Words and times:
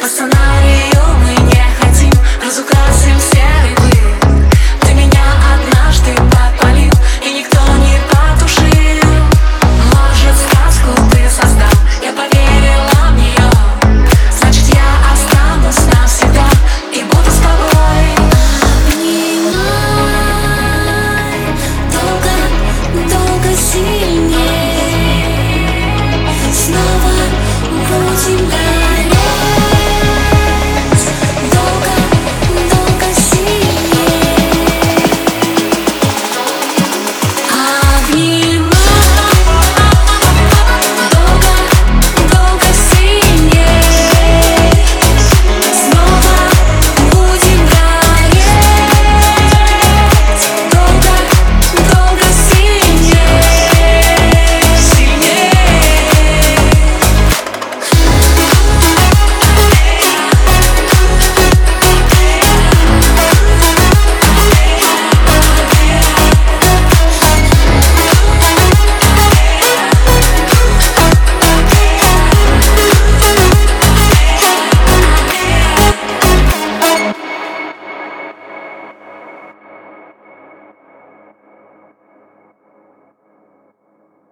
fa 0.00 0.08
sonare 0.08 0.79